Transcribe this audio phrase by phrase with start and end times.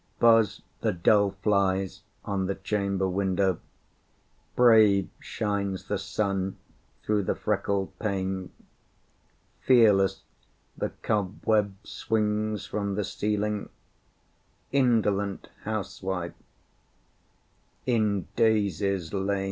[0.17, 3.59] Buzz the dull flies on the chamber window;
[4.55, 6.57] Brave shines the sun
[7.03, 8.49] through the freckled pane;
[9.59, 10.23] Fearless
[10.75, 13.69] the cobweb swings from the ceiling
[14.71, 16.33] Indolent housewife,
[17.85, 19.39] in daisies lain!